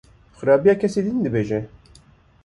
[0.39, 1.59] Xerabiya kesên din dibêje.